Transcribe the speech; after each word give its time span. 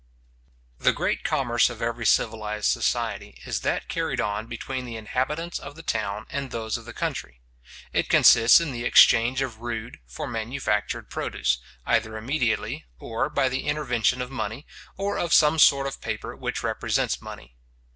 The 0.79 0.93
great 0.93 1.23
commerce 1.23 1.69
of 1.69 1.79
every 1.79 2.07
civilized 2.07 2.65
society 2.65 3.39
is 3.45 3.61
that 3.61 3.87
carried 3.87 4.19
on 4.19 4.47
between 4.47 4.83
the 4.85 4.95
inhabitants 4.95 5.59
of 5.59 5.75
the 5.75 5.83
town 5.83 6.25
and 6.31 6.49
those 6.49 6.75
of 6.75 6.85
the 6.85 6.91
country. 6.93 7.39
It 7.93 8.09
consists 8.09 8.59
in 8.59 8.71
the 8.71 8.83
exchange 8.83 9.43
of 9.43 9.59
rude 9.61 9.99
for 10.07 10.25
manufactured 10.25 11.11
produce, 11.11 11.59
either 11.85 12.17
immediately, 12.17 12.87
or 12.97 13.29
by 13.29 13.47
the 13.47 13.67
intervention 13.67 14.23
of 14.23 14.31
money, 14.31 14.65
or 14.97 15.19
of 15.19 15.35
some 15.35 15.59
sort 15.59 15.85
of 15.85 16.01
paper 16.01 16.35
which 16.35 16.63
represents 16.63 17.21
money. 17.21 17.55